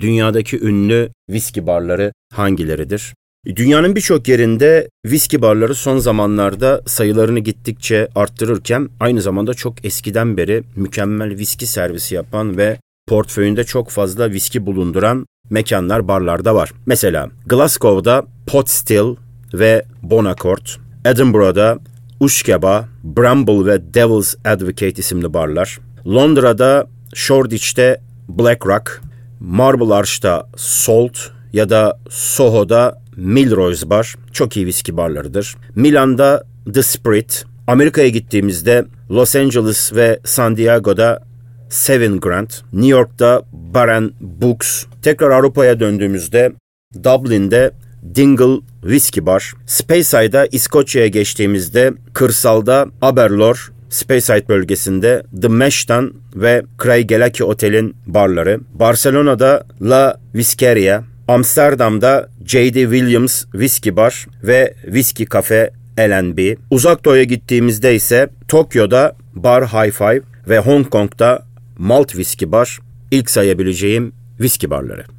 [0.00, 3.14] dünyadaki ünlü viski barları hangileridir?
[3.46, 10.62] Dünyanın birçok yerinde viski barları son zamanlarda sayılarını gittikçe arttırırken aynı zamanda çok eskiden beri
[10.76, 12.78] mükemmel viski servisi yapan ve
[13.08, 16.72] portföyünde çok fazla viski bulunduran mekanlar, barlarda var.
[16.86, 19.16] Mesela Glasgow'da Pot Still
[19.54, 20.66] ve Bonaccord,
[21.04, 21.78] Edinburgh'da
[22.20, 29.02] Ushkeba, Bramble ve Devil's Advocate isimli barlar, Londra'da Shoreditch'te Black Rock,
[29.40, 31.18] Marble Arch'ta Salt
[31.52, 35.56] ya da Soho'da Milrose Bar çok iyi viski barlarıdır.
[35.74, 36.44] Milan'da
[36.74, 41.22] The Spirit, Amerika'ya gittiğimizde Los Angeles ve San Diego'da
[41.68, 46.52] Seven Grant, New York'ta Baron Books, tekrar Avrupa'ya döndüğümüzde
[47.04, 47.70] Dublin'de
[48.14, 57.96] Dingle Whiskey Bar, Speyside'a İskoçya'ya geçtiğimizde kırsalda Aberlour, Speyside bölgesinde The Mesh'tan ve Craigellachie Otel'in
[58.06, 62.80] barları, Barcelona'da La Whiskeria, Amsterdam'da J.D.
[62.82, 66.56] Williams Whiskey Bar ve Whiskey Cafe L&B.
[66.70, 71.46] Uzak Doğu'ya gittiğimizde ise Tokyo'da Bar High Five ve Hong Kong'da
[71.78, 72.78] Malt Whiskey Bar
[73.10, 75.04] ilk sayabileceğim viski barları.